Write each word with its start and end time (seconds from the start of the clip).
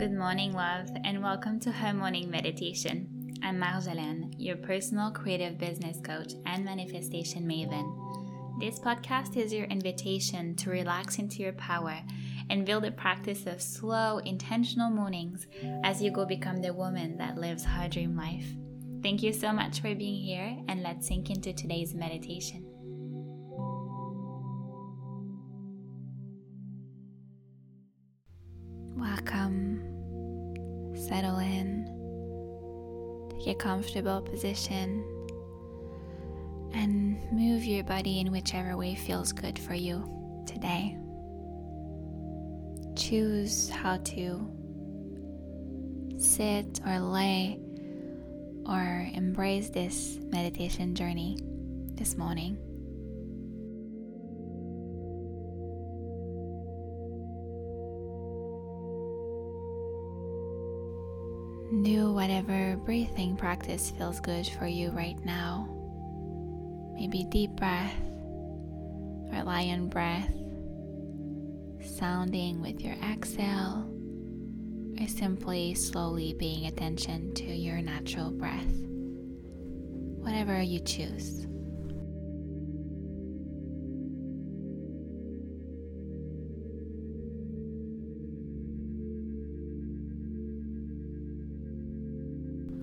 Good 0.00 0.14
morning, 0.14 0.54
love, 0.54 0.88
and 1.04 1.22
welcome 1.22 1.60
to 1.60 1.70
her 1.70 1.92
morning 1.92 2.30
meditation. 2.30 3.36
I'm 3.42 3.60
Marjolaine, 3.60 4.32
your 4.38 4.56
personal 4.56 5.10
creative 5.10 5.58
business 5.58 5.98
coach 6.02 6.32
and 6.46 6.64
manifestation 6.64 7.46
maven. 7.46 8.58
This 8.58 8.78
podcast 8.78 9.36
is 9.36 9.52
your 9.52 9.66
invitation 9.66 10.56
to 10.56 10.70
relax 10.70 11.18
into 11.18 11.42
your 11.42 11.52
power 11.52 12.00
and 12.48 12.64
build 12.64 12.86
a 12.86 12.92
practice 12.92 13.44
of 13.44 13.60
slow, 13.60 14.16
intentional 14.24 14.88
mornings 14.88 15.46
as 15.84 16.00
you 16.00 16.10
go 16.10 16.24
become 16.24 16.62
the 16.62 16.72
woman 16.72 17.18
that 17.18 17.36
lives 17.36 17.66
her 17.66 17.86
dream 17.86 18.16
life. 18.16 18.46
Thank 19.02 19.22
you 19.22 19.34
so 19.34 19.52
much 19.52 19.80
for 19.80 19.94
being 19.94 20.24
here, 20.24 20.56
and 20.66 20.82
let's 20.82 21.06
sink 21.08 21.28
into 21.28 21.52
today's 21.52 21.94
meditation. 21.94 22.64
Welcome 28.96 29.69
settle 31.10 31.38
in, 31.38 31.86
take 33.30 33.56
a 33.56 33.58
comfortable 33.58 34.22
position, 34.22 35.04
and 36.72 37.18
move 37.32 37.64
your 37.64 37.82
body 37.82 38.20
in 38.20 38.30
whichever 38.30 38.76
way 38.76 38.94
feels 38.94 39.32
good 39.32 39.58
for 39.58 39.74
you 39.74 40.08
today. 40.46 40.96
Choose 42.94 43.68
how 43.70 43.96
to 43.96 44.48
sit 46.16 46.80
or 46.86 47.00
lay 47.00 47.58
or 48.68 49.08
embrace 49.12 49.68
this 49.70 50.16
meditation 50.30 50.94
journey 50.94 51.36
this 51.94 52.16
morning. 52.16 52.56
Do 61.70 62.12
whatever 62.12 62.76
breathing 62.84 63.36
practice 63.36 63.92
feels 63.92 64.18
good 64.18 64.44
for 64.44 64.66
you 64.66 64.90
right 64.90 65.24
now. 65.24 65.68
Maybe 66.94 67.22
deep 67.30 67.52
breath 67.52 67.94
or 69.32 69.44
lion 69.44 69.88
breath, 69.88 70.34
sounding 71.96 72.60
with 72.60 72.80
your 72.80 72.96
exhale, 73.08 73.88
or 75.00 75.06
simply 75.06 75.74
slowly 75.74 76.34
paying 76.34 76.66
attention 76.66 77.32
to 77.34 77.44
your 77.44 77.80
natural 77.80 78.32
breath. 78.32 78.74
Whatever 80.18 80.60
you 80.60 80.80
choose. 80.80 81.46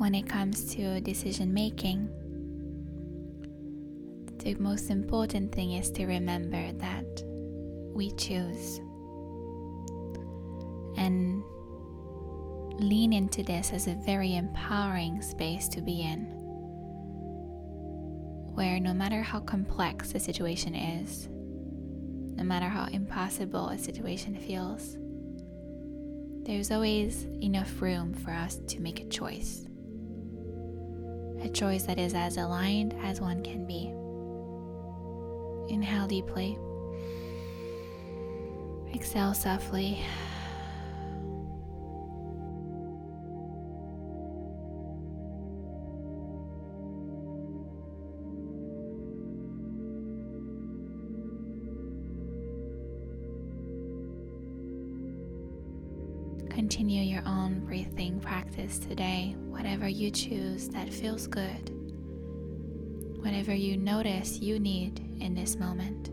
When 0.00 0.14
it 0.14 0.26
comes 0.26 0.64
to 0.64 0.98
decision 1.02 1.52
making, 1.52 2.08
the 4.38 4.54
most 4.54 4.88
important 4.88 5.54
thing 5.54 5.72
is 5.72 5.90
to 5.90 6.06
remember 6.06 6.72
that 6.78 7.04
we 7.92 8.10
choose. 8.12 8.80
And 10.96 11.44
lean 12.78 13.12
into 13.12 13.42
this 13.42 13.74
as 13.74 13.88
a 13.88 14.00
very 14.06 14.36
empowering 14.36 15.20
space 15.20 15.68
to 15.68 15.82
be 15.82 16.00
in, 16.00 16.20
where 18.54 18.80
no 18.80 18.94
matter 18.94 19.20
how 19.20 19.40
complex 19.40 20.12
the 20.12 20.18
situation 20.18 20.74
is, 20.74 21.28
no 22.38 22.44
matter 22.44 22.70
how 22.70 22.86
impossible 22.86 23.68
a 23.68 23.76
situation 23.76 24.34
feels, 24.34 24.96
there's 26.46 26.70
always 26.70 27.26
enough 27.42 27.82
room 27.82 28.14
for 28.14 28.30
us 28.30 28.60
to 28.66 28.80
make 28.80 29.00
a 29.00 29.08
choice 29.08 29.66
a 31.42 31.48
choice 31.48 31.84
that 31.84 31.98
is 31.98 32.14
as 32.14 32.36
aligned 32.36 32.94
as 33.02 33.20
one 33.20 33.42
can 33.42 33.66
be. 33.66 33.92
Inhale 35.72 36.06
deeply, 36.06 36.58
exhale 38.94 39.34
softly. 39.34 40.04
Continue 56.50 57.02
your 57.02 57.22
own 57.26 57.60
breathing 57.64 58.20
practice 58.20 58.78
today, 58.78 59.34
whatever 59.48 59.88
you 59.88 60.10
choose 60.10 60.68
that 60.68 60.92
feels 60.92 61.26
good, 61.26 61.70
whatever 63.22 63.54
you 63.54 63.76
notice 63.76 64.38
you 64.40 64.58
need 64.58 64.98
in 65.20 65.34
this 65.34 65.56
moment. 65.56 66.10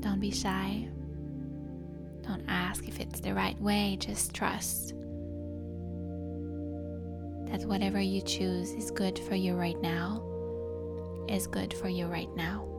Don't 0.00 0.20
be 0.20 0.30
shy. 0.30 0.88
Don't 2.22 2.44
ask 2.48 2.86
if 2.88 3.00
it's 3.00 3.20
the 3.20 3.34
right 3.34 3.60
way, 3.60 3.96
just 4.00 4.32
trust 4.32 4.94
that 7.50 7.66
whatever 7.66 8.00
you 8.00 8.22
choose 8.22 8.70
is 8.70 8.92
good 8.92 9.18
for 9.18 9.34
you 9.34 9.54
right 9.54 9.80
now, 9.82 10.22
is 11.28 11.48
good 11.48 11.74
for 11.74 11.88
you 11.88 12.06
right 12.06 12.34
now. 12.36 12.69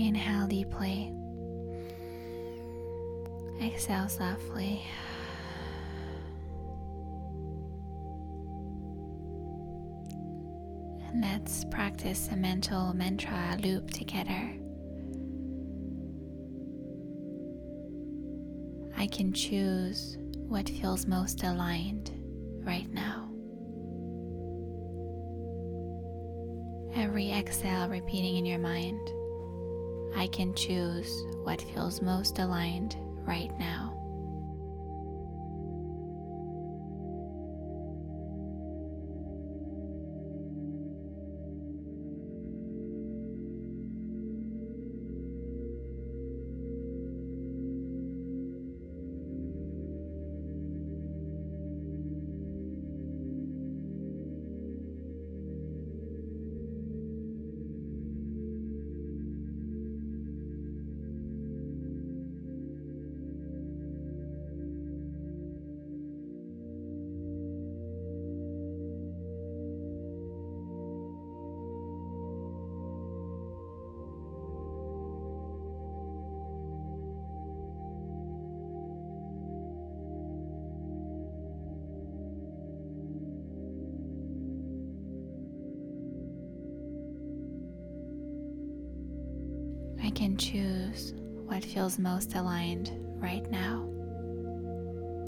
Inhale 0.00 0.46
deeply. 0.46 1.12
Exhale 3.62 4.08
softly. 4.08 4.82
And 11.06 11.20
let's 11.20 11.66
practice 11.66 12.30
a 12.32 12.36
mental 12.36 12.94
mantra 12.94 13.58
loop 13.62 13.90
together. 13.90 14.54
I 18.96 19.06
can 19.06 19.34
choose 19.34 20.16
what 20.48 20.66
feels 20.70 21.06
most 21.06 21.42
aligned 21.42 22.10
right 22.64 22.90
now. 22.90 23.28
Every 26.94 27.30
exhale 27.30 27.90
repeating 27.90 28.38
in 28.38 28.46
your 28.46 28.58
mind. 28.58 28.98
I 30.14 30.26
can 30.28 30.54
choose 30.54 31.24
what 31.42 31.62
feels 31.62 32.02
most 32.02 32.38
aligned 32.38 32.96
right 33.26 33.50
now. 33.58 33.89
I 90.10 90.12
can 90.12 90.36
choose 90.36 91.14
what 91.46 91.64
feels 91.64 91.96
most 91.96 92.34
aligned 92.34 92.90
right 93.22 93.48
now. 93.48 93.88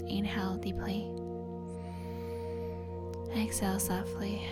Inhale 0.09 0.57
deeply. 0.57 1.09
Exhale 3.33 3.79
softly. 3.79 4.45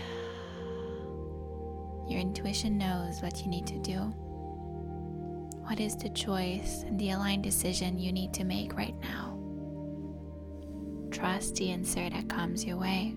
Your 2.08 2.18
intuition 2.18 2.78
knows 2.78 3.20
what 3.20 3.42
you 3.42 3.48
need 3.48 3.66
to 3.66 3.78
do. 3.80 3.98
What 5.66 5.80
is 5.80 5.96
the 5.96 6.08
choice 6.08 6.82
and 6.86 6.98
the 6.98 7.10
aligned 7.10 7.42
decision 7.42 7.98
you 7.98 8.10
need 8.10 8.32
to 8.32 8.44
make 8.44 8.74
right 8.74 8.98
now? 9.02 9.38
Trust 11.10 11.56
the 11.56 11.72
answer 11.72 12.08
that 12.08 12.30
comes 12.30 12.64
your 12.64 12.78
way. 12.78 13.14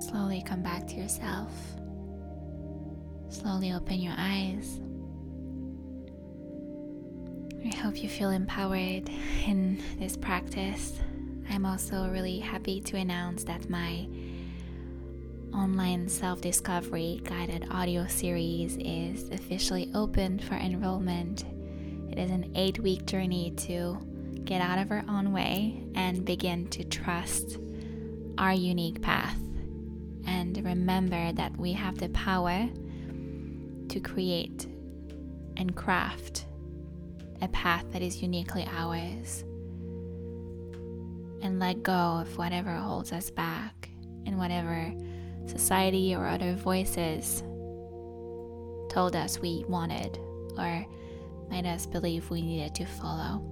Slowly 0.00 0.42
come 0.46 0.62
back 0.62 0.86
to 0.88 0.94
yourself. 0.94 1.52
Slowly 3.30 3.72
open 3.72 4.00
your 4.00 4.14
eyes. 4.16 4.80
I 7.64 7.76
hope 7.76 8.00
you 8.00 8.08
feel 8.08 8.30
empowered 8.30 9.08
in 9.46 9.82
this 9.98 10.16
practice. 10.16 11.00
I'm 11.50 11.66
also 11.66 12.08
really 12.10 12.38
happy 12.38 12.80
to 12.82 12.96
announce 12.96 13.42
that 13.44 13.68
my 13.68 14.06
online 15.52 16.08
self 16.08 16.40
discovery 16.40 17.20
guided 17.24 17.66
audio 17.72 18.06
series 18.06 18.76
is 18.78 19.28
officially 19.30 19.90
open 19.94 20.38
for 20.38 20.54
enrollment. 20.54 21.44
It 22.12 22.18
is 22.18 22.30
an 22.30 22.52
eight 22.54 22.78
week 22.78 23.04
journey 23.04 23.50
to 23.56 23.98
get 24.44 24.60
out 24.60 24.78
of 24.78 24.92
our 24.92 25.04
own 25.08 25.32
way 25.32 25.82
and 25.96 26.24
begin 26.24 26.68
to 26.68 26.84
trust 26.84 27.58
our 28.38 28.52
unique 28.52 29.02
path 29.02 29.36
and 30.26 30.62
remember 30.64 31.32
that 31.32 31.56
we 31.56 31.72
have 31.72 31.98
the 31.98 32.08
power 32.10 32.68
to 33.88 34.00
create 34.00 34.66
and 35.56 35.74
craft 35.74 36.46
a 37.40 37.48
path 37.48 37.84
that 37.92 38.02
is 38.02 38.22
uniquely 38.22 38.66
ours 38.70 39.44
and 41.42 41.58
let 41.60 41.82
go 41.82 41.92
of 41.92 42.36
whatever 42.36 42.74
holds 42.74 43.12
us 43.12 43.30
back 43.30 43.88
and 44.26 44.38
whatever 44.38 44.92
society 45.46 46.14
or 46.14 46.26
other 46.26 46.54
voices 46.54 47.42
told 48.90 49.14
us 49.14 49.38
we 49.38 49.64
wanted 49.68 50.18
or 50.58 50.84
made 51.50 51.66
us 51.66 51.86
believe 51.86 52.28
we 52.30 52.42
needed 52.42 52.74
to 52.74 52.84
follow. 52.84 53.42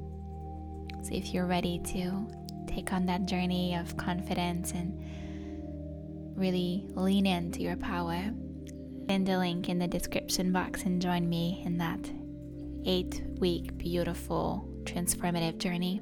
So, 1.03 1.15
if 1.15 1.33
you're 1.33 1.47
ready 1.47 1.79
to 1.87 2.27
take 2.67 2.93
on 2.93 3.07
that 3.07 3.27
journey 3.27 3.75
of 3.77 3.97
confidence 3.97 4.73
and 4.73 5.01
really 6.37 6.87
lean 6.95 7.27
into 7.27 7.63
your 7.63 7.77
power. 7.77 8.23
Send 9.09 9.27
the 9.27 9.39
link 9.39 9.69
in 9.69 9.79
the 9.79 9.89
description 9.89 10.53
box 10.53 10.83
and 10.85 11.01
join 11.01 11.29
me 11.29 11.63
in 11.65 11.79
that 11.79 12.11
eight 12.85 13.23
week, 13.39 13.77
beautiful, 13.79 14.69
transformative 14.85 15.59
journey. 15.59 16.01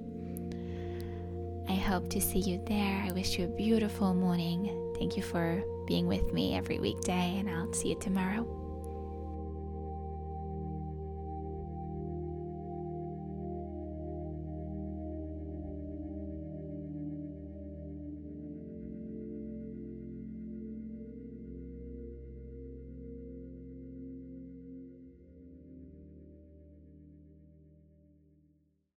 I 1.69 1.75
hope 1.75 2.11
to 2.11 2.21
see 2.21 2.41
you 2.41 2.63
there. 2.67 3.03
I 3.07 3.13
wish 3.13 3.39
you 3.39 3.47
a 3.47 3.57
beautiful 3.57 4.15
morning. 4.15 4.95
Thank 4.99 5.17
you 5.17 5.23
for 5.23 5.63
being 5.87 6.07
with 6.07 6.33
me 6.33 6.57
every 6.57 6.79
weekday, 6.79 7.39
and 7.39 7.49
I'll 7.49 7.73
see 7.73 7.91
you 7.91 7.99
tomorrow. 7.99 8.64